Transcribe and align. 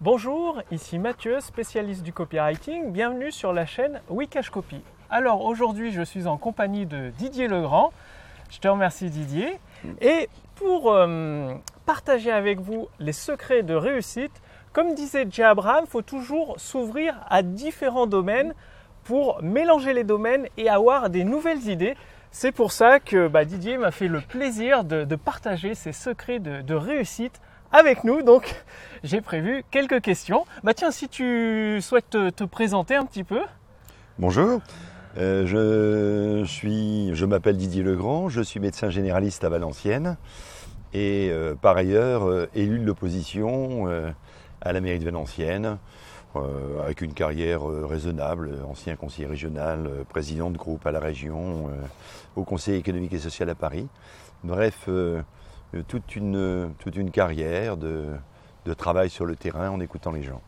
Bonjour, 0.00 0.62
ici 0.70 0.96
Mathieu, 0.96 1.40
spécialiste 1.40 2.04
du 2.04 2.12
copywriting. 2.12 2.92
Bienvenue 2.92 3.32
sur 3.32 3.52
la 3.52 3.66
chaîne 3.66 4.00
Wikash 4.08 4.48
Copy. 4.48 4.80
Alors 5.10 5.44
aujourd'hui, 5.44 5.90
je 5.90 6.02
suis 6.02 6.28
en 6.28 6.36
compagnie 6.36 6.86
de 6.86 7.10
Didier 7.18 7.48
Legrand. 7.48 7.92
Je 8.48 8.60
te 8.60 8.68
remercie 8.68 9.10
Didier. 9.10 9.58
Et 10.00 10.28
pour 10.54 10.92
euh, 10.92 11.52
partager 11.84 12.30
avec 12.30 12.60
vous 12.60 12.86
les 13.00 13.12
secrets 13.12 13.64
de 13.64 13.74
réussite, 13.74 14.30
comme 14.72 14.94
disait 14.94 15.26
Jay 15.28 15.42
Abraham, 15.42 15.82
il 15.84 15.90
faut 15.90 16.02
toujours 16.02 16.60
s'ouvrir 16.60 17.16
à 17.28 17.42
différents 17.42 18.06
domaines 18.06 18.54
pour 19.02 19.42
mélanger 19.42 19.94
les 19.94 20.04
domaines 20.04 20.46
et 20.56 20.68
avoir 20.68 21.10
des 21.10 21.24
nouvelles 21.24 21.66
idées. 21.68 21.96
C'est 22.30 22.52
pour 22.52 22.70
ça 22.70 23.00
que 23.00 23.26
bah, 23.26 23.44
Didier 23.44 23.78
m'a 23.78 23.90
fait 23.90 24.06
le 24.06 24.20
plaisir 24.20 24.84
de, 24.84 25.16
partager 25.16 25.74
ses 25.74 25.92
secrets 25.92 26.38
de, 26.38 26.74
réussite 26.74 27.40
avec 27.72 28.04
nous. 28.04 28.22
Donc 28.22 28.54
j'ai 29.04 29.20
prévu 29.20 29.62
quelques 29.70 30.00
questions. 30.00 30.44
Bah 30.64 30.74
tiens, 30.74 30.90
si 30.90 31.08
tu 31.08 31.78
souhaites 31.80 32.10
te, 32.10 32.44
présenter 32.44 32.94
un 32.96 33.04
petit 33.04 33.24
peu. 33.24 33.40
Bonjour. 34.18 34.60
Euh, 35.16 35.46
je 35.46 36.44
suis, 36.44 37.14
je 37.14 37.24
m'appelle 37.24 37.56
Didier 37.56 37.82
Legrand, 37.82 38.28
je 38.28 38.40
suis 38.40 38.60
médecin 38.60 38.90
généraliste 38.90 39.42
à 39.42 39.48
Valenciennes 39.48 40.16
et 40.92 41.28
euh, 41.30 41.54
par 41.54 41.76
ailleurs 41.76 42.28
euh, 42.28 42.48
élu 42.54 42.78
de 42.78 42.84
l'opposition 42.84 43.86
à 44.60 44.72
la 44.72 44.80
mairie 44.80 44.98
de 44.98 45.04
Valenciennes. 45.04 45.78
Avec 46.84 47.00
une 47.00 47.14
carrière 47.14 47.64
raisonnable, 47.64 48.52
ancien 48.68 48.94
conseiller 48.94 49.26
régional, 49.26 49.90
président 50.08 50.50
de 50.50 50.56
groupe 50.56 50.86
à 50.86 50.92
la 50.92 51.00
région, 51.00 51.68
au 52.36 52.44
Conseil 52.44 52.76
économique 52.76 53.12
et 53.12 53.18
social 53.18 53.50
à 53.50 53.56
Paris. 53.56 53.88
Bref, 54.44 54.88
toute, 55.86 56.16
une, 56.16 56.72
toute 56.78 56.96
une 56.96 57.10
carrière 57.10 57.76
de, 57.76 58.16
travail 58.76 59.08
sur 59.08 59.24
le 59.24 59.34
terrain 59.34 59.70
en 59.70 59.80
écoutant 59.80 60.10
les 60.10 60.22
gens. 60.22 60.42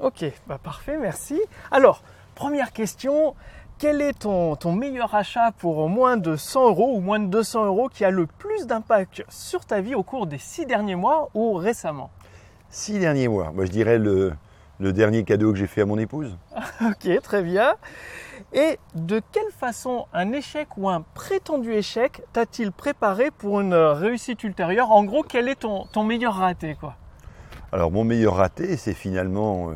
Ok, 0.00 0.24
bah 0.48 0.58
parfait, 0.60 0.98
merci. 0.98 1.40
Alors, 1.70 2.02
première 2.34 2.72
question, 2.72 3.36
quel 3.78 4.02
est 4.02 4.18
ton, 4.20 4.56
ton, 4.56 4.72
meilleur 4.72 5.14
achat 5.14 5.52
pour 5.58 5.88
moins 5.88 6.16
de 6.16 6.34
100 6.34 6.68
euros 6.68 6.96
ou 6.96 7.00
moins 7.00 7.20
de 7.20 7.26
200 7.26 7.66
euros 7.66 7.88
qui 7.88 8.04
a 8.04 8.10
le 8.10 8.26
plus 8.26 8.66
d'impact 8.66 9.24
sur 9.28 9.64
ta 9.64 9.80
vie 9.80 9.94
au 9.94 10.02
cours 10.02 10.26
des 10.26 10.38
six 10.38 10.66
derniers 10.66 10.96
mois 10.96 11.30
ou 11.34 11.54
récemment? 11.54 12.10
Six 12.70 12.98
derniers 12.98 13.28
mois, 13.28 13.52
moi 13.52 13.66
je 13.66 13.70
dirais 13.70 13.98
le, 13.98 14.32
le 14.80 14.92
dernier 14.92 15.24
cadeau 15.24 15.52
que 15.52 15.58
j'ai 15.58 15.66
fait 15.66 15.82
à 15.82 15.86
mon 15.86 15.98
épouse. 15.98 16.36
ok, 16.80 17.20
très 17.22 17.42
bien. 17.42 17.74
Et 18.52 18.78
de 18.94 19.20
quelle 19.32 19.50
façon 19.50 20.06
un 20.12 20.32
échec 20.32 20.76
ou 20.76 20.88
un 20.88 21.02
prétendu 21.14 21.72
échec 21.72 22.22
t'a-t-il 22.32 22.72
préparé 22.72 23.30
pour 23.30 23.60
une 23.60 23.74
réussite 23.74 24.42
ultérieure? 24.44 24.90
En 24.90 25.04
gros, 25.04 25.22
quel 25.22 25.48
est 25.48 25.60
ton, 25.60 26.04
meilleur 26.04 26.34
raté 26.34 26.76
quoi? 26.78 26.94
Alors 27.72 27.90
mon 27.90 28.04
meilleur 28.04 28.36
raté, 28.36 28.76
c'est 28.76 28.94
finalement 28.94 29.70
euh, 29.70 29.74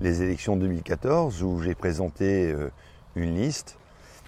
les 0.00 0.22
élections 0.22 0.54
de 0.56 0.62
2014 0.62 1.42
où 1.42 1.60
j'ai 1.60 1.74
présenté 1.74 2.52
euh, 2.52 2.70
une 3.16 3.34
liste. 3.34 3.78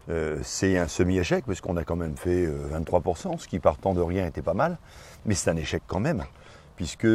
Euh, 0.08 0.38
c'est 0.42 0.78
un 0.78 0.88
semi-échec 0.88 1.44
parce 1.46 1.60
qu'on 1.60 1.76
a 1.76 1.84
quand 1.84 1.96
même 1.96 2.16
fait 2.16 2.46
23%, 2.46 3.38
ce 3.38 3.46
qui 3.48 3.58
partant 3.58 3.94
de 3.94 4.00
rien 4.00 4.26
était 4.26 4.42
pas 4.42 4.54
mal, 4.54 4.78
mais 5.24 5.34
c'est 5.34 5.50
un 5.50 5.56
échec 5.56 5.82
quand 5.86 6.00
même, 6.00 6.24
puisque 6.76 7.08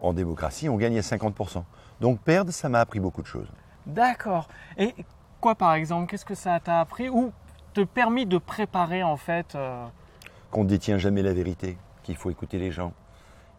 en 0.00 0.12
démocratie, 0.12 0.68
on 0.68 0.76
gagne 0.76 0.98
à 0.98 1.02
50%. 1.02 1.64
Donc 2.00 2.20
perdre, 2.20 2.52
ça 2.52 2.68
m'a 2.68 2.80
appris 2.80 3.00
beaucoup 3.00 3.22
de 3.22 3.26
choses. 3.26 3.48
D'accord. 3.86 4.48
Et 4.76 4.94
quoi 5.40 5.54
par 5.54 5.74
exemple 5.74 6.10
Qu'est-ce 6.10 6.24
que 6.24 6.34
ça 6.34 6.60
t'a 6.60 6.80
appris 6.80 7.08
ou 7.08 7.32
te 7.74 7.80
permis 7.82 8.26
de 8.26 8.38
préparer 8.38 9.02
en 9.02 9.16
fait 9.16 9.54
euh? 9.54 9.84
Qu'on 10.50 10.64
ne 10.64 10.68
détient 10.68 10.98
jamais 10.98 11.22
la 11.22 11.32
vérité, 11.32 11.76
qu'il 12.02 12.16
faut 12.16 12.30
écouter 12.30 12.58
les 12.58 12.70
gens. 12.70 12.92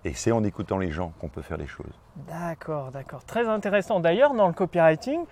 Et 0.06 0.14
c'est 0.14 0.32
en 0.32 0.44
écoutant 0.44 0.78
les 0.78 0.92
gens 0.92 1.12
qu'on 1.20 1.28
peut 1.28 1.42
faire 1.42 1.58
les 1.58 1.68
choses. 1.68 1.92
D'accord, 2.16 2.92
d'accord. 2.92 3.24
Très 3.26 3.48
intéressant. 3.48 4.00
D'ailleurs, 4.00 4.34
dans 4.34 4.48
le 4.48 4.54
copywriting, 4.54 5.26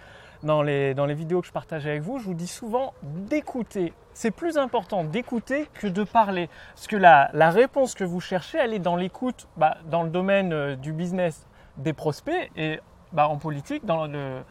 dans 0.44 0.62
les, 0.62 0.94
dans 0.94 1.06
les 1.06 1.14
vidéos 1.14 1.42
que 1.42 1.48
je 1.48 1.52
partage 1.52 1.86
avec 1.86 2.02
vous, 2.02 2.20
je 2.20 2.26
vous 2.26 2.34
dis 2.34 2.48
souvent 2.48 2.94
d'écouter. 3.02 3.94
C'est 4.14 4.32
plus 4.32 4.58
important 4.58 5.04
d'écouter 5.04 5.70
que 5.74 5.88
de 5.88 6.04
parler. 6.04 6.50
Parce 6.76 6.88
que 6.88 6.98
la, 6.98 7.30
la, 7.34 7.50
réponse 7.50 7.96
que 7.96 8.04
vous 8.04 8.20
cherchez, 8.20 8.58
elle 8.58 8.74
est 8.74 8.80
dans 8.80 8.96
l'écoute, 8.96 9.48
bah, 9.58 9.78
dans 9.86 10.04
le 10.04 10.10
domaine 10.10 10.54
euh, 10.54 10.76
du 10.76 10.92
business 10.92 11.48
des 11.78 11.94
prospects 11.94 12.52
et 12.56 12.80
bah, 13.14 13.30
en 13.30 13.38
politique 13.38 13.86
dans 13.86 14.08
le, 14.08 14.42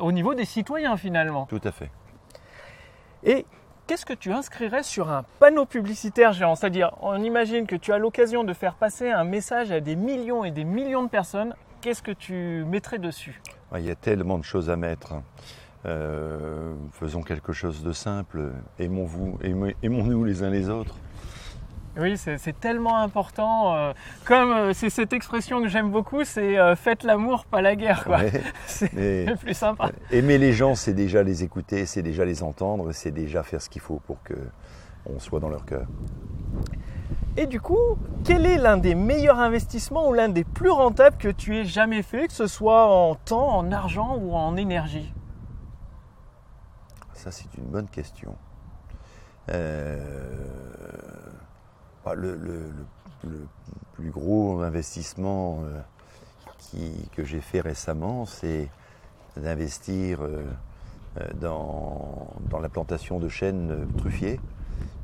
au 0.00 0.12
niveau 0.12 0.34
des 0.34 0.44
citoyens 0.44 0.96
finalement. 0.96 1.46
Tout 1.46 1.60
à 1.64 1.72
fait. 1.72 1.90
Et 3.24 3.46
qu'est-ce 3.86 4.06
que 4.06 4.12
tu 4.12 4.32
inscrirais 4.32 4.82
sur 4.82 5.10
un 5.10 5.24
panneau 5.38 5.64
publicitaire 5.64 6.32
géant 6.32 6.54
C'est-à-dire, 6.54 6.92
on 7.00 7.22
imagine 7.22 7.66
que 7.66 7.76
tu 7.76 7.92
as 7.92 7.98
l'occasion 7.98 8.44
de 8.44 8.52
faire 8.52 8.74
passer 8.74 9.10
un 9.10 9.24
message 9.24 9.70
à 9.70 9.80
des 9.80 9.96
millions 9.96 10.44
et 10.44 10.50
des 10.50 10.64
millions 10.64 11.04
de 11.04 11.08
personnes. 11.08 11.54
Qu'est-ce 11.80 12.02
que 12.02 12.12
tu 12.12 12.64
mettrais 12.66 12.98
dessus? 12.98 13.40
Il 13.76 13.84
y 13.84 13.90
a 13.90 13.94
tellement 13.94 14.38
de 14.38 14.44
choses 14.44 14.70
à 14.70 14.76
mettre. 14.76 15.14
Euh, 15.84 16.74
faisons 16.92 17.22
quelque 17.22 17.52
chose 17.52 17.82
de 17.82 17.92
simple. 17.92 18.52
Aimons-vous, 18.78 19.38
aimons-nous 19.82 20.24
les 20.24 20.42
uns 20.42 20.50
les 20.50 20.68
autres. 20.68 20.96
Oui, 21.98 22.18
c'est 22.18 22.60
tellement 22.60 22.98
important. 22.98 23.74
Euh, 23.74 23.92
comme 24.26 24.52
euh, 24.52 24.72
c'est 24.74 24.90
cette 24.90 25.14
expression 25.14 25.62
que 25.62 25.68
j'aime 25.68 25.90
beaucoup, 25.90 26.24
c'est 26.24 26.58
euh, 26.58 26.76
faites 26.76 27.04
l'amour, 27.04 27.46
pas 27.46 27.62
la 27.62 27.74
guerre. 27.74 28.06
c'est 28.66 29.26
plus 29.40 29.54
sympa. 29.54 29.90
Aimer 30.10 30.36
les 30.36 30.52
gens, 30.52 30.74
c'est 30.74 30.92
déjà 30.92 31.22
les 31.22 31.42
écouter, 31.42 31.86
c'est 31.86 32.02
déjà 32.02 32.24
les 32.24 32.42
entendre, 32.42 32.92
c'est 32.92 33.12
déjà 33.12 33.42
faire 33.42 33.62
ce 33.62 33.70
qu'il 33.70 33.80
faut 33.80 34.00
pour 34.06 34.22
que 34.22 34.34
on 35.06 35.18
soit 35.18 35.40
dans 35.40 35.48
leur 35.48 35.64
cœur. 35.64 35.86
Et 37.38 37.46
du 37.46 37.60
coup, 37.60 37.96
quel 38.24 38.44
est 38.44 38.58
l'un 38.58 38.76
des 38.76 38.94
meilleurs 38.94 39.38
investissements 39.38 40.08
ou 40.08 40.12
l'un 40.12 40.28
des 40.28 40.44
plus 40.44 40.70
rentables 40.70 41.16
que 41.16 41.28
tu 41.28 41.56
aies 41.56 41.64
jamais 41.64 42.02
fait, 42.02 42.26
que 42.26 42.32
ce 42.32 42.46
soit 42.46 42.86
en 42.88 43.14
temps, 43.14 43.56
en 43.56 43.72
argent 43.72 44.16
ou 44.20 44.34
en 44.34 44.56
énergie? 44.56 45.12
Ça, 47.14 47.30
c'est 47.30 47.54
une 47.56 47.64
bonne 47.64 47.88
question. 47.88 48.36
Euh 49.50 50.00
le, 52.14 52.72
plus 53.94 54.10
gros 54.10 54.60
investissement 54.60 55.64
euh, 55.64 55.80
que 57.12 57.24
j'ai 57.24 57.40
fait 57.40 57.60
récemment, 57.60 58.26
c'est 58.26 58.68
d'investir 59.36 60.22
euh, 60.22 60.44
euh, 61.20 61.28
dans, 61.40 62.28
la 62.60 62.68
plantation 62.68 63.18
de 63.18 63.28
chênes 63.28 63.86
truffiers, 63.98 64.40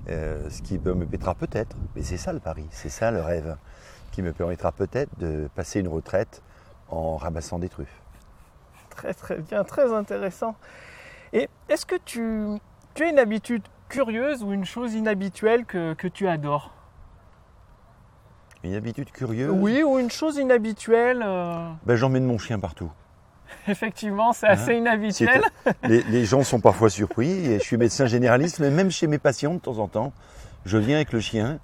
ce 0.08 0.62
qui 0.62 0.74
me 0.74 0.80
permettra 0.80 1.34
peut-être, 1.34 1.76
mais 1.94 2.02
c'est 2.02 2.16
ça 2.16 2.32
le 2.32 2.40
pari, 2.40 2.66
c'est 2.70 2.88
ça 2.88 3.10
le 3.10 3.20
rêve, 3.20 3.56
qui 4.10 4.22
me 4.22 4.32
permettra 4.32 4.72
peut-être 4.72 5.10
de 5.18 5.48
passer 5.54 5.80
une 5.80 5.88
retraite 5.88 6.42
en 6.88 7.16
ramassant 7.16 7.58
des 7.58 7.68
truffes. 7.68 8.00
Très 8.90 9.14
très 9.14 9.38
bien, 9.38 9.64
très 9.64 9.92
intéressant. 9.92 10.56
Et 11.32 11.48
est-ce 11.68 11.86
que 11.86 11.96
tu, 12.04 12.58
as 13.00 13.04
une 13.04 13.18
habitude 13.18 13.62
curieuse 13.88 14.42
ou 14.42 14.52
une 14.52 14.64
chose 14.64 14.94
inhabituelle 14.94 15.64
que 15.66 16.08
tu 16.08 16.26
adores? 16.26 16.72
Une 18.64 18.74
habitude 18.74 19.10
curieuse 19.10 19.50
Oui, 19.52 19.82
ou 19.82 19.98
une 19.98 20.10
chose 20.10 20.36
inhabituelle 20.36 21.22
euh. 21.24 21.68
ben, 21.84 21.96
J'emmène 21.96 22.24
mon 22.24 22.38
chien 22.38 22.58
partout. 22.58 22.90
Effectivement, 23.68 24.32
c'est 24.32 24.46
assez 24.46 24.72
hein 24.72 24.78
inhabituel. 24.78 25.42
Les, 25.84 26.24
gens 26.24 26.42
sont 26.42 26.60
parfois 26.60 26.90
surpris. 26.90 27.30
Et 27.30 27.58
je 27.58 27.64
suis 27.64 27.76
médecin 27.76 28.06
généraliste, 28.06 28.60
mais 28.60 28.70
même 28.70 28.90
chez 28.90 29.06
mes 29.06 29.18
patients, 29.18 29.54
de 29.54 29.60
temps 29.60 29.78
en 29.78 29.88
temps, 29.88 30.12
je 30.64 30.78
viens 30.78 30.96
avec 30.96 31.12
le 31.12 31.20
chien 31.20 31.58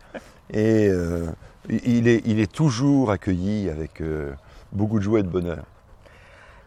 et 0.50 0.88
euh, 0.88 1.26
il, 1.68 2.08
est, 2.08 2.22
il, 2.24 2.40
est, 2.40 2.50
toujours 2.50 3.10
accueilli 3.10 3.68
avec 3.68 4.00
euh, 4.00 4.32
beaucoup 4.72 4.98
de 4.98 5.04
joie 5.04 5.20
et 5.20 5.22
de 5.22 5.28
bonheur. 5.28 5.64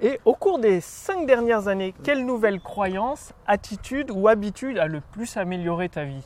Et 0.01 0.19
au 0.25 0.33
cours 0.33 0.59
des 0.59 0.81
cinq 0.81 1.27
dernières 1.27 1.67
années, 1.67 1.93
quelle 2.03 2.25
nouvelle 2.25 2.59
croyance, 2.59 3.33
attitude 3.47 4.11
ou 4.11 4.27
habitude 4.27 4.77
a 4.79 4.87
le 4.87 4.99
plus 4.99 5.37
amélioré 5.37 5.89
ta 5.89 6.05
vie? 6.05 6.25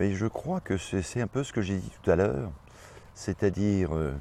Je 0.00 0.26
crois 0.26 0.60
que 0.60 0.76
c'est 0.76 1.20
un 1.20 1.26
peu 1.26 1.42
ce 1.42 1.52
que 1.52 1.62
j'ai 1.62 1.76
dit 1.76 1.90
tout 2.02 2.10
à 2.10 2.16
l'heure, 2.16 2.50
c'est-à-dire 3.14 3.94
euh, 3.94 4.14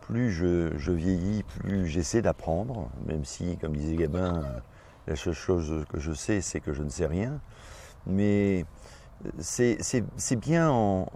plus 0.00 0.30
je, 0.30 0.90
vieillis, 0.90 1.42
plus 1.42 1.86
j'essaie 1.86 2.22
d'apprendre, 2.22 2.88
même 3.06 3.24
si, 3.24 3.58
comme 3.58 3.76
disait 3.76 3.96
Gabin, 3.96 4.42
la 5.06 5.16
seule 5.16 5.34
chose 5.34 5.84
que 5.90 6.00
je 6.00 6.12
sais, 6.12 6.40
c'est 6.40 6.60
que 6.60 6.72
je 6.72 6.82
ne 6.82 6.88
sais 6.88 7.06
rien. 7.06 7.40
Mais 8.06 8.64
c'est 9.38 10.36
bien 10.36 10.70
en, 10.70 11.06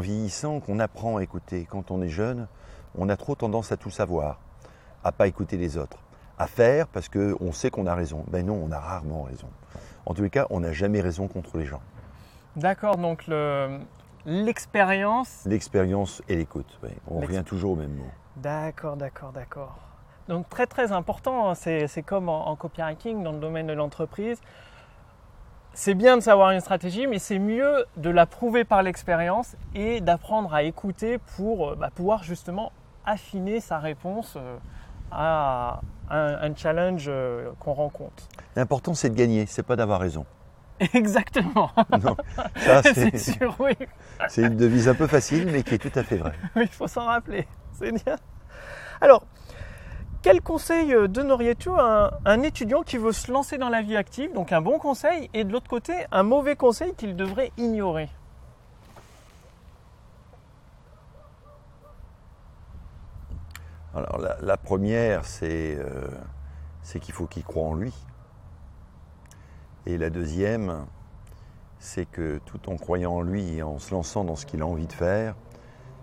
vieillissant 0.00 0.60
qu'on 0.60 0.78
apprend 0.78 1.16
à 1.16 1.22
écouter. 1.22 1.66
Quand 1.68 1.90
on 1.90 2.00
est 2.02 2.08
jeune, 2.08 2.46
on 2.96 3.08
a 3.08 3.16
trop 3.16 3.34
tendance 3.34 3.72
à 3.72 3.76
tout 3.76 3.90
savoir, 3.90 4.38
à 5.02 5.12
pas 5.12 5.26
écouter 5.26 5.56
les 5.56 5.78
autres, 5.78 5.98
à 6.38 6.46
faire 6.46 6.86
parce 6.88 7.08
qu'on 7.08 7.52
sait 7.52 7.70
qu'on 7.70 7.86
a 7.86 7.94
raison. 7.94 8.24
Ben 8.28 8.46
non, 8.46 8.60
on 8.62 8.70
a 8.70 8.78
rarement 8.78 9.24
raison. 9.24 9.48
En 10.06 10.14
tous 10.14 10.22
les 10.22 10.30
cas, 10.30 10.46
on 10.50 10.60
n'a 10.60 10.72
jamais 10.72 11.00
raison 11.00 11.26
contre 11.26 11.58
les 11.58 11.66
gens. 11.66 11.82
D'accord, 12.56 12.96
donc 12.96 13.24
l'expérience. 14.26 15.42
L'expérience 15.46 16.22
et 16.28 16.36
l'écoute, 16.36 16.78
on 17.08 17.20
revient 17.20 17.42
toujours 17.44 17.72
au 17.72 17.76
même 17.76 17.94
mot. 17.94 18.10
D'accord, 18.36 18.96
d'accord, 18.96 19.32
d'accord. 19.32 19.78
Donc 20.28 20.48
très 20.48 20.66
très 20.66 20.92
important, 20.92 21.50
hein, 21.50 21.54
c'est 21.54 22.02
comme 22.04 22.28
en, 22.28 22.54
copywriting 22.56 23.22
dans 23.22 23.32
le 23.32 23.38
domaine 23.38 23.66
de 23.66 23.72
l'entreprise. 23.72 24.40
c'est 25.74 25.94
bien 25.94 26.16
de 26.16 26.22
savoir 26.22 26.50
une 26.52 26.60
stratégie, 26.60 27.06
mais 27.06 27.18
c'est 27.18 27.38
mieux 27.38 27.84
de 27.96 28.10
la 28.10 28.26
prouver 28.26 28.64
par 28.64 28.82
l'expérience 28.82 29.56
et 29.74 30.00
d'apprendre 30.00 30.54
à 30.54 30.62
écouter 30.62 31.18
pour 31.36 31.70
euh, 31.70 31.74
bah, 31.74 31.90
pouvoir 31.94 32.22
justement 32.22 32.72
affiner 33.04 33.58
sa 33.60 33.78
réponse 33.78 34.34
euh, 34.36 34.56
à 35.10 35.80
un, 36.10 36.54
challenge 36.54 37.06
euh, 37.08 37.50
qu'on 37.58 37.72
rencontre. 37.72 38.28
L'important, 38.54 38.94
c'est 38.94 39.10
de 39.10 39.14
gagner, 39.14 39.46
c'est 39.46 39.62
pas 39.62 39.76
d'avoir 39.76 40.00
raison. 40.00 40.24
Exactement. 40.94 41.70
c'est 42.82 43.16
sûr, 43.18 43.56
oui. 43.60 43.72
C'est 44.28 44.42
une 44.42 44.56
devise 44.56 44.88
un 44.88 44.94
peu 44.94 45.06
facile, 45.06 45.48
mais 45.50 45.62
qui 45.62 45.74
est 45.74 45.78
tout 45.78 45.96
à 45.98 46.02
fait 46.02 46.16
vraie. 46.16 46.34
Oui, 46.56 46.62
il 46.62 46.68
faut 46.68 46.88
s'en 46.88 47.06
rappeler. 47.06 47.46
C'est 47.72 47.92
bien. 47.92 48.16
Alors, 49.00 49.24
quel 50.22 50.40
conseil 50.40 50.94
euh, 50.94 51.08
donneriez-tu 51.08 51.70
à 51.70 52.20
un, 52.24 52.42
étudiant 52.42 52.82
qui 52.82 52.96
veut 52.96 53.10
se 53.10 53.32
lancer 53.32 53.58
dans 53.58 53.68
la 53.68 53.82
vie 53.82 53.96
active? 53.96 54.32
Donc 54.32 54.52
un 54.52 54.60
bon 54.60 54.78
conseil 54.78 55.28
et 55.34 55.42
de 55.42 55.52
l'autre 55.52 55.68
côté 55.68 55.92
un 56.12 56.22
mauvais 56.22 56.54
conseil 56.54 56.94
qu'il 56.94 57.16
devrait 57.16 57.50
ignorer? 57.56 58.08
Alors 63.94 64.20
la, 64.40 64.56
première, 64.56 65.22
euh, 65.42 66.08
c'est 66.82 67.00
qu'il 67.00 67.12
faut 67.12 67.26
qu'il 67.26 67.42
croit 67.42 67.66
en 67.66 67.74
lui. 67.74 67.92
Et 69.86 69.98
la 69.98 70.10
deuxième, 70.10 70.86
c'est 71.78 72.06
que 72.06 72.40
tout 72.44 72.70
en 72.70 72.76
croyant 72.76 73.14
en 73.14 73.22
lui 73.22 73.56
et 73.56 73.62
en 73.62 73.78
se 73.78 73.92
lançant 73.92 74.24
dans 74.24 74.36
ce 74.36 74.46
qu'il 74.46 74.62
a 74.62 74.66
envie 74.66 74.86
de 74.86 74.92
faire, 74.92 75.34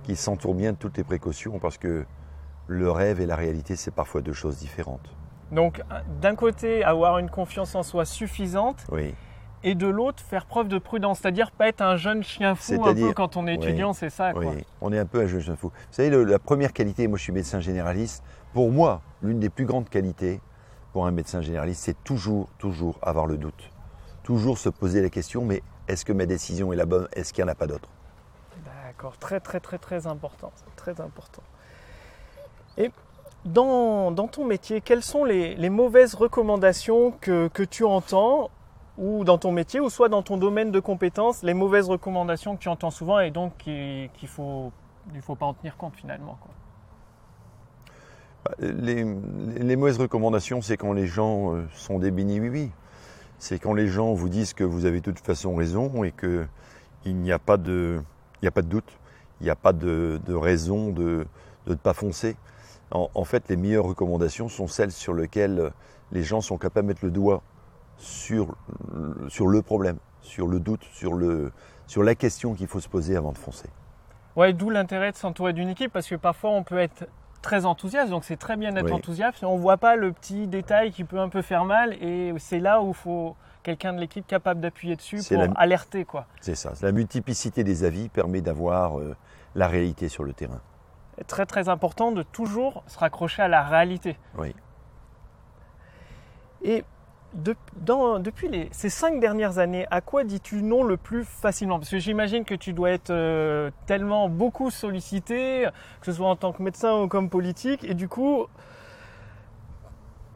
qu'il 0.04 0.18
s'entoure 0.18 0.54
bien 0.54 0.74
de 0.74 0.78
toutes 0.78 0.98
les 0.98 1.04
précautions 1.04 1.60
parce 1.60 1.78
que 1.78 2.06
le 2.68 2.92
rêve 2.92 3.22
et 3.22 3.26
la 3.26 3.36
réalité, 3.36 3.76
c'est 3.76 3.92
parfois 3.92 4.22
deux 4.22 4.34
choses 4.34 4.58
différentes. 4.58 5.16
Donc, 5.52 5.82
d'un 6.22 6.36
côté, 6.36 6.84
avoir 6.84 7.18
une 7.18 7.30
confiance 7.30 7.74
en 7.76 7.84
soi 7.84 8.06
suffisante. 8.06 8.86
Oui. 8.92 9.16
Et 9.64 9.76
de 9.76 9.88
l'autre, 9.88 10.24
faire 10.24 10.46
preuve 10.46 10.70
de 10.70 10.78
prudence, 10.78 11.20
c'est-à-dire 11.20 11.52
pas 11.52 11.68
être 11.68 11.82
un 11.82 11.98
jeune 11.98 12.24
chien 12.24 12.56
fou 12.56 12.86
un 12.86 12.94
peu 12.94 13.12
quand 13.14 13.36
on 13.36 13.46
est 13.46 13.56
étudiant, 13.56 13.92
c'est 13.92 14.10
ça 14.10 14.32
Oui, 14.36 14.46
on 14.80 14.94
est 14.94 15.00
un 15.00 15.06
peu 15.06 15.22
un 15.22 15.28
jeune 15.28 15.42
chien 15.42 15.56
fou. 15.58 15.68
Vous 15.70 15.94
savez, 15.94 16.10
la 16.10 16.40
première 16.40 16.72
qualité, 16.72 17.08
moi 17.10 17.18
je 17.18 17.24
suis 17.24 17.34
médecin 17.34 17.60
généraliste, 17.60 18.24
pour 18.54 18.72
moi, 18.72 19.02
l'une 19.22 19.40
des 19.40 19.50
plus 19.50 19.66
grandes 19.66 19.90
qualités 19.90 20.40
pour 20.94 21.06
un 21.06 21.12
médecin 21.12 21.42
généraliste, 21.42 21.84
c'est 21.84 22.04
toujours, 22.04 22.50
toujours 22.58 22.98
avoir 23.02 23.28
le 23.28 23.38
doute. 23.38 23.70
Toujours 24.24 24.58
se 24.58 24.70
poser 24.70 25.02
la 25.02 25.10
question, 25.10 25.46
mais 25.46 25.64
est-ce 25.88 26.06
que 26.06 26.14
ma 26.14 26.26
décision 26.26 26.72
est 26.74 26.76
la 26.76 26.86
bonne 26.86 27.08
Est-ce 27.14 27.34
qu'il 27.34 27.44
n'y 27.44 27.50
en 27.50 27.54
a 27.54 27.56
pas 27.56 27.68
d'autre 27.68 27.90
D'accord, 28.66 29.18
très 29.18 29.40
très 29.40 29.60
très 29.60 29.78
très 29.78 30.08
important, 30.08 30.52
très 30.76 31.00
important. 31.02 31.42
Et 32.78 32.92
dans, 33.46 34.12
ton 34.28 34.46
métier, 34.46 34.82
quelles 34.82 35.04
sont 35.04 35.24
les, 35.24 35.70
mauvaises 35.70 36.14
recommandations 36.14 37.12
que, 37.12 37.50
tu 37.70 37.84
entends 37.86 38.50
ou 38.98 39.24
dans 39.24 39.38
ton 39.38 39.52
métier, 39.52 39.80
ou 39.80 39.90
soit 39.90 40.10
dans 40.10 40.24
ton 40.24 40.38
domaine 40.38 40.72
de 40.72 40.80
compétences, 40.80 41.42
les 41.42 41.54
mauvaises 41.54 41.88
recommandations 41.88 42.58
que 42.58 42.62
tu 42.62 42.68
entends 42.68 42.92
souvent 42.92 43.20
et 43.20 43.32
donc 43.32 43.56
qu'il 43.58 44.10
ne 44.12 44.28
faut, 44.28 45.36
pas 45.36 45.46
en 45.46 45.54
tenir 45.54 45.78
compte 45.78 45.96
finalement 45.96 46.38
les, 48.60 49.76
mauvaises 49.76 49.98
recommandations, 49.98 50.62
c'est 50.62 50.78
quand 50.78 50.94
les 50.94 51.08
gens 51.08 51.56
euh, 51.56 51.68
sont 51.74 52.00
des 52.00 52.12
bénis 52.12 52.40
oui-oui. 52.40 52.72
C'est 53.38 53.60
quand 53.60 53.74
les 53.74 53.88
gens 53.88 54.14
vous 54.14 54.30
disent 54.30 54.54
que 54.54 54.64
vous 54.64 54.86
avez 54.86 55.00
de 55.00 55.12
toute 55.12 55.26
façon 55.26 55.56
raison 55.56 56.04
et 56.04 56.12
qu'il 56.12 57.16
n'y 57.16 57.32
a, 57.32 57.40
pas 57.40 57.58
de, 57.58 58.02
a 58.44 58.52
pas 58.52 58.62
de 58.62 58.68
doute, 58.68 58.98
il 59.40 59.46
n'y 59.46 59.50
a 59.50 59.56
pas 59.56 59.72
de, 59.72 60.20
raison 60.28 60.90
de 60.92 61.26
ne 61.68 61.76
pas 61.76 61.94
foncer. 61.94 62.36
En, 62.92 63.24
fait, 63.24 63.48
les 63.48 63.56
meilleures 63.56 63.86
recommandations 63.86 64.50
sont 64.50 64.68
celles 64.68 64.92
sur 64.92 65.14
lesquelles 65.14 65.72
les 66.12 66.24
gens 66.24 66.42
sont 66.42 66.58
capables 66.58 66.88
de 66.88 66.94
mettre 66.94 67.06
le 67.06 67.12
doigt 67.12 67.42
sur, 67.98 68.58
sur 69.30 69.48
le 69.48 69.62
problème, 69.62 70.00
sur 70.22 70.48
le 70.48 70.60
doute, 70.60 70.84
sur, 70.92 71.14
le, 71.14 71.54
sur 71.88 72.04
la 72.04 72.16
question 72.16 72.56
qu'il 72.56 72.68
faut 72.68 72.80
se 72.82 72.90
poser 72.90 73.16
avant 73.16 73.32
de 73.32 73.38
foncer. 73.38 73.70
Ouais, 74.36 74.54
d'où 74.54 74.70
l'intérêt 74.70 75.12
de 75.12 75.18
s'entourer 75.18 75.54
d'une 75.54 75.70
équipe 75.70 75.94
parce 75.94 76.08
que 76.08 76.16
parfois 76.16 76.50
on 76.50 76.64
peut 76.64 76.80
être 76.80 77.06
très 77.42 77.66
enthousiaste, 77.66 78.10
donc 78.10 78.24
c'est 78.24 78.38
très 78.38 78.58
bien 78.58 78.72
d'être 78.72 78.92
enthousiaste, 78.92 79.44
et 79.44 79.46
on 79.46 79.56
ne 79.56 79.62
voit 79.62 79.78
pas 79.78 79.96
le 79.96 80.12
petit 80.12 80.48
détail 80.48 80.92
qui 80.92 81.04
peut 81.04 81.20
un 81.20 81.30
peu 81.30 81.42
faire 81.42 81.66
mal, 81.66 81.94
et 82.02 82.34
c'est 82.38 82.60
là 82.60 82.82
où 82.82 82.90
il 82.90 82.94
faut 82.94 83.36
quelqu'un 83.64 83.94
de 83.94 84.00
l'équipe 84.00 84.26
capable 84.26 84.62
d'appuyer 84.62 84.96
dessus 84.96 85.22
pour 85.28 85.44
alerter. 85.56 86.06
quoi. 86.06 86.26
C'est 86.42 86.56
ça, 86.56 86.74
la 86.82 86.92
multiplicité 86.92 87.64
des 87.64 87.84
avis 87.84 88.10
permet 88.10 88.42
d'avoir 88.42 89.00
euh, 89.00 89.16
la 89.56 89.68
réalité 89.68 90.10
sur 90.10 90.24
le 90.24 90.34
terrain 90.34 90.62
très 91.28 91.46
très 91.46 91.70
important 91.70 92.12
de 92.12 92.24
toujours 92.24 92.84
se 92.88 92.98
raccrocher 92.98 93.42
à 93.42 93.48
la 93.48 93.64
réalité. 93.64 94.18
Oui. 94.38 94.56
Et 96.64 96.84
depuis 97.34 98.50
ces 98.72 98.90
cinq 98.90 99.20
dernières 99.20 99.60
années, 99.60 99.86
à 99.92 100.02
quoi 100.02 100.24
dis-tu 100.24 100.62
non 100.62 100.84
le 100.84 100.98
plus 100.98 101.24
facilement? 101.24 101.80
Parce 101.80 101.90
que 101.90 102.00
j'imagine 102.00 102.46
que 102.46 102.56
tu 102.56 102.74
dois 102.74 102.92
être 102.92 103.12
euh, 103.12 103.72
tellement 103.86 104.30
beaucoup 104.30 104.72
sollicité, 104.72 105.68
que 106.02 106.06
ce 106.06 106.14
soit 106.14 106.28
en 106.28 106.36
tant 106.36 106.52
que 106.54 106.64
médecin 106.64 107.02
ou 107.02 107.08
comme 107.08 107.30
politique, 107.30 107.84
et 107.84 107.94
du 107.94 108.08
coup, 108.08 108.48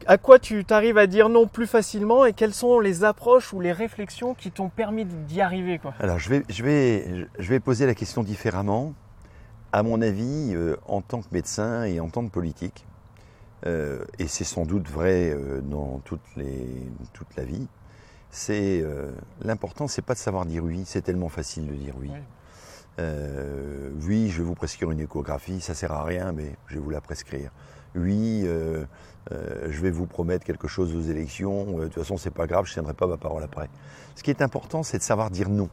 à 0.06 0.18
quoi 0.18 0.38
tu 0.38 0.64
t'arrives 0.64 0.98
à 0.98 1.06
dire 1.06 1.28
non 1.28 1.46
plus 1.46 1.66
facilement 1.66 2.24
et 2.24 2.32
quelles 2.32 2.54
sont 2.54 2.80
les 2.80 3.04
approches 3.04 3.52
ou 3.52 3.60
les 3.60 3.72
réflexions 3.72 4.34
qui 4.34 4.50
t'ont 4.50 4.68
permis 4.68 5.04
d'y 5.04 5.40
arriver 5.40 5.80
Alors 6.00 6.18
je 6.18 6.62
vais 6.62 7.60
poser 7.60 7.86
la 7.86 7.94
question 7.94 8.22
différemment. 8.22 8.94
À 9.72 9.82
mon 9.82 10.00
avis, 10.02 10.52
euh, 10.54 10.76
en 10.86 11.00
tant 11.00 11.20
que 11.20 11.26
médecin 11.32 11.82
et 11.82 11.98
en 11.98 12.08
tant 12.08 12.24
que 12.24 12.30
politique, 12.30 12.86
euh, 13.66 14.04
et 14.18 14.26
c'est 14.26 14.44
sans 14.44 14.64
doute 14.64 14.88
vrai 14.88 15.30
euh, 15.30 15.60
dans 15.60 16.00
toute 16.00 16.20
la 16.36 17.44
vie, 17.44 17.66
c'est 18.30 18.84
l'important, 19.42 19.86
c'est 19.86 20.02
pas 20.02 20.14
de 20.14 20.18
savoir 20.18 20.44
dire 20.44 20.64
oui, 20.64 20.82
c'est 20.86 21.02
tellement 21.02 21.28
facile 21.28 21.68
de 21.68 21.74
dire 21.74 21.94
oui. 21.96 22.10
Oui. 22.98 24.28
je 24.28 24.38
vais 24.38 24.44
vous 24.44 24.56
prescrire 24.56 24.90
une 24.90 24.98
échographie, 24.98 25.60
ça 25.60 25.72
sert 25.74 25.92
à 25.92 26.02
rien, 26.02 26.32
mais 26.32 26.56
je 26.66 26.74
vais 26.74 26.80
vous 26.80 26.90
la 26.90 27.00
prescrire. 27.00 27.52
Oui, 27.94 28.44
je 29.30 29.80
vais 29.80 29.92
vous 29.92 30.06
promettre 30.06 30.44
quelque 30.44 30.66
chose 30.66 30.96
aux 30.96 31.02
élections. 31.02 31.78
de 31.78 31.84
toute 31.84 31.94
façon, 31.94 32.16
c'est 32.16 32.32
pas 32.32 32.48
grave, 32.48 32.66
je 32.66 32.72
tiendrai 32.72 32.94
pas 32.94 33.06
ma 33.06 33.18
parole 33.18 33.44
après. 33.44 33.70
Ce 34.16 34.24
qui 34.24 34.30
est 34.30 34.42
important, 34.42 34.82
c'est 34.82 34.98
de 34.98 35.04
savoir 35.04 35.30
dire 35.30 35.48
non, 35.48 35.68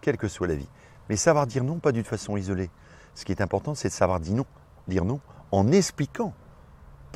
quelle 0.00 0.16
que 0.16 0.28
soit 0.28 0.46
la 0.46 0.54
vie. 0.54 0.68
Mais 1.10 1.16
savoir 1.16 1.46
dire 1.46 1.62
non, 1.62 1.78
pas 1.78 1.92
d'une 1.92 2.04
façon 2.04 2.38
isolée. 2.38 2.70
Ce 3.14 3.26
qui 3.26 3.32
est 3.32 3.42
important, 3.42 3.74
c'est 3.74 3.88
de 3.88 3.94
savoir 3.94 4.18
dire 4.18 4.34
non, 4.34 4.46
dire 4.88 5.04
non 5.04 5.20
en 5.52 5.70
expliquant 5.72 6.32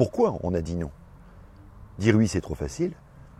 pourquoi 0.00 0.38
on 0.43 0.55
a 0.55 0.62
dit 0.62 0.76
non? 0.76 0.91
Dire 1.99 2.14
oui, 2.17 2.26
c'est 2.26 2.41
trop 2.41 2.55
facile, 2.55 2.93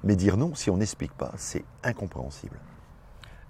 mais 0.05 0.15
dire 0.15 0.37
non, 0.37 0.55
si 0.55 0.69
on 0.69 0.77
n'explique 0.77 1.15
pas, 1.15 1.33
c'est 1.39 1.65
incompréhensible. 1.83 2.59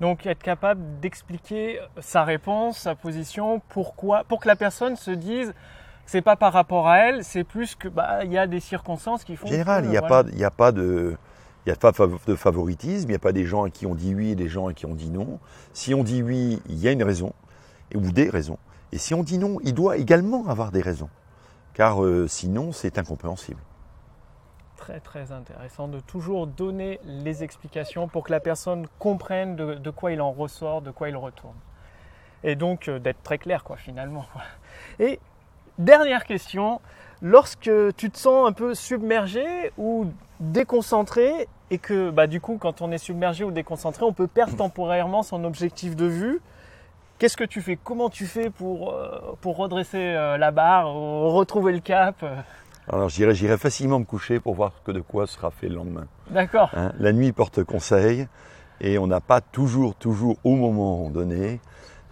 Donc 0.00 0.26
être 0.26 0.44
capable 0.44 0.80
d'expliquer 1.00 1.80
sa 1.98 2.22
réponse, 2.22 2.78
sa 2.78 2.94
position, 2.94 3.62
pourquoi, 3.68 4.22
pour 4.22 4.38
que 4.38 4.46
la 4.46 4.54
personne 4.54 4.94
se 4.94 5.10
dise 5.10 5.54
c'est 6.06 6.22
pas 6.22 6.36
par 6.36 6.52
rapport 6.52 6.86
à 6.86 6.98
elle, 6.98 7.24
c'est 7.24 7.42
plus 7.42 7.74
que 7.74 7.88
bah 7.88 8.24
il 8.24 8.32
y 8.32 8.38
a 8.38 8.46
des 8.46 8.60
circonstances 8.60 9.24
qui 9.24 9.34
font. 9.34 9.48
En 9.48 9.50
général, 9.50 9.86
il 9.86 9.90
n'y 9.90 9.96
a, 9.96 10.02
pas, 10.02 10.22
il 10.32 10.44
a 10.44 10.52
pas 10.52 10.70
de 10.70 11.16
il 11.66 11.72
a 11.72 11.74
pas 11.74 11.90
de 11.90 12.34
favoritisme, 12.36 13.08
il 13.08 13.10
n'y 13.10 13.16
a 13.16 13.18
pas 13.18 13.32
des 13.32 13.44
gens 13.44 13.68
qui 13.70 13.86
ont 13.86 13.96
dit 13.96 14.14
oui 14.14 14.30
et 14.30 14.34
des 14.36 14.48
gens 14.48 14.68
qui 14.68 14.86
ont 14.86 14.94
dit 14.94 15.10
non. 15.10 15.40
Si 15.72 15.94
on 15.94 16.04
dit 16.04 16.22
oui, 16.22 16.62
il 16.68 16.78
y 16.78 16.86
a 16.86 16.92
une 16.92 17.02
raison, 17.02 17.32
ou 17.92 18.12
des 18.12 18.30
raisons. 18.30 18.58
Et 18.92 18.98
si 18.98 19.14
on 19.14 19.24
dit 19.24 19.38
non, 19.38 19.58
il 19.64 19.74
doit 19.74 19.96
également 19.96 20.46
avoir 20.46 20.70
des 20.70 20.80
raisons, 20.80 21.10
car 21.80 22.04
euh, 22.04 22.28
sinon 22.28 22.72
c'est 22.72 22.98
incompréhensible. 22.98 23.58
Très 24.76 25.00
très 25.00 25.32
intéressant 25.32 25.88
de 25.88 25.98
toujours 25.98 26.46
donner 26.46 27.00
les 27.04 27.42
explications 27.42 28.06
pour 28.06 28.24
que 28.24 28.32
la 28.32 28.38
personne 28.38 28.86
comprenne 28.98 29.56
de, 29.56 29.88
quoi 29.88 30.12
il 30.12 30.20
en 30.20 30.30
ressort, 30.30 30.82
de 30.82 30.90
quoi 30.90 31.08
il 31.08 31.16
retourne. 31.16 31.56
Et 32.44 32.54
donc 32.54 32.88
euh, 32.88 32.98
d'être 32.98 33.22
très 33.22 33.38
clair 33.38 33.64
quoi 33.64 33.78
finalement. 33.78 34.26
Et 34.98 35.20
dernière 35.78 36.26
question, 36.26 36.82
lorsque 37.22 37.70
tu 37.96 38.10
te 38.10 38.18
sens 38.18 38.46
un 38.46 38.52
peu 38.52 38.74
submergé 38.74 39.72
ou 39.78 40.04
déconcentré 40.38 41.48
et 41.70 41.78
que 41.78 42.10
bah, 42.10 42.26
du 42.26 42.42
coup 42.42 42.58
quand 42.60 42.82
on 42.82 42.92
est 42.92 42.98
submergé 42.98 43.42
ou 43.42 43.52
déconcentré 43.52 44.04
on 44.04 44.12
peut 44.12 44.28
perdre 44.28 44.54
temporairement 44.54 45.22
son 45.22 45.44
objectif 45.44 45.96
de 45.96 46.04
vue, 46.04 46.42
Qu'est-ce 47.20 47.36
que 47.36 47.44
tu 47.44 47.60
fais? 47.60 47.76
Comment 47.76 48.08
tu 48.08 48.24
fais 48.24 48.48
pour, 48.48 48.94
euh, 48.94 49.36
pour 49.42 49.58
redresser 49.58 49.98
euh, 49.98 50.38
la 50.38 50.52
barre, 50.52 50.90
retrouver 50.90 51.70
le 51.70 51.80
cap? 51.80 52.24
Alors 52.88 53.10
j'irai, 53.10 53.58
facilement 53.58 53.98
me 53.98 54.06
coucher 54.06 54.40
pour 54.40 54.54
voir 54.54 54.72
que 54.86 54.90
de 54.90 55.00
quoi 55.02 55.26
sera 55.26 55.50
fait 55.50 55.68
le 55.68 55.74
lendemain. 55.74 56.06
D'accord. 56.30 56.70
Hein, 56.74 56.92
la 56.98 57.12
nuit 57.12 57.32
porte 57.32 57.62
conseil 57.62 58.26
et 58.80 58.96
on 58.96 59.06
n'a 59.06 59.20
pas 59.20 59.42
toujours, 59.42 59.96
toujours 59.96 60.38
au 60.44 60.56
moment 60.56 61.10
donné 61.10 61.60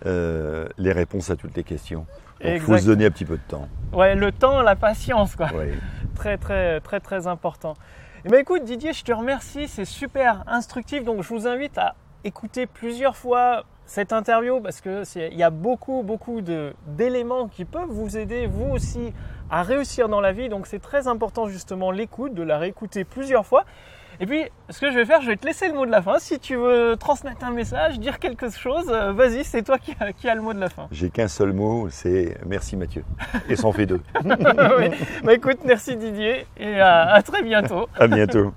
euh, 0.04 0.68
les 0.76 0.92
réponses 0.92 1.30
à 1.30 1.36
toutes 1.36 1.56
les 1.56 1.64
questions. 1.64 2.04
Il 2.44 2.60
faut 2.60 2.76
se 2.76 2.84
donner 2.84 3.06
un 3.06 3.10
petit 3.10 3.24
peu 3.24 3.38
de 3.38 3.48
temps. 3.48 3.66
Ouais, 3.94 4.14
le 4.14 4.30
temps, 4.30 4.60
la 4.60 4.76
patience, 4.76 5.36
quoi. 5.36 5.48
Très, 6.16 6.36
très, 6.36 6.80
très, 6.80 7.00
très 7.00 7.26
important. 7.26 7.76
Eh 8.26 8.28
bien, 8.28 8.40
écoute, 8.40 8.62
Didier, 8.64 8.92
je 8.92 9.04
te 9.04 9.12
remercie. 9.12 9.68
C'est 9.68 9.86
super 9.86 10.44
instructif. 10.48 11.02
Donc, 11.02 11.22
je 11.22 11.28
vous 11.28 11.46
invite 11.46 11.78
à 11.78 11.94
écouter 12.24 12.66
plusieurs 12.66 13.16
fois 13.16 13.64
cette 13.88 14.12
interview 14.12 14.61
parce 14.61 14.80
qu'il 14.80 15.35
y 15.35 15.42
a 15.42 15.50
beaucoup, 15.50 16.02
beaucoup 16.04 16.40
d'éléments 16.87 17.49
qui 17.49 17.64
peuvent 17.64 17.88
vous 17.88 18.16
aider, 18.16 18.47
vous 18.47 18.71
aussi, 18.71 19.12
à 19.50 19.62
réussir 19.62 20.09
dans 20.09 20.21
la 20.21 20.33
vie. 20.33 20.49
Donc 20.49 20.66
c'est 20.66 20.78
très 20.78 21.09
important 21.09 21.49
justement 21.49 21.90
l'écoute, 21.90 22.35
de 22.35 22.42
la 22.42 22.59
réécouter 22.59 23.04
plusieurs 23.04 23.47
fois. 23.47 23.64
Et 24.21 24.26
puis, 24.26 24.42
ce 24.68 24.80
que 24.80 24.90
je 24.90 24.97
vais 24.97 25.04
faire, 25.04 25.23
je 25.23 25.28
vais 25.28 25.37
te 25.37 25.47
laisser 25.47 25.68
le 25.68 25.75
mot 25.75 25.87
de 25.87 25.92
la 25.92 26.02
fin. 26.02 26.18
Si 26.18 26.40
tu 26.40 26.57
veux 26.57 26.97
transmettre 26.99 27.45
un 27.47 27.52
message, 27.52 28.00
dire 28.00 28.18
quelque 28.18 28.50
chose, 28.50 28.87
euh, 28.90 29.12
vas-y, 29.12 29.45
c'est 29.45 29.62
toi 29.62 29.78
qui 29.78 29.95
as 30.00 30.12
qui 30.12 30.28
a 30.28 30.35
le 30.35 30.42
mot 30.42 30.52
de 30.52 30.59
la 30.59 30.68
fin. 30.68 30.88
J'ai 30.90 31.09
qu'un 31.09 31.28
seul 31.28 31.52
mot, 31.52 31.88
c'est 31.88 32.37
merci 32.45 32.76
Mathieu. 32.76 33.04
Et 33.49 33.54
ça 33.54 33.68
en 33.68 33.73
fait 33.73 33.87
deux. 33.87 34.00
Oui. 34.25 34.90
Bah 35.23 35.35
écoute, 35.35 35.59
merci 35.64 35.97
Didier 35.97 36.47
et 36.59 36.80
à- 36.80 37.12
à 37.12 37.23
très 37.23 37.42
bientôt. 37.42 37.88
À 37.99 38.09
bientôt. 38.09 38.52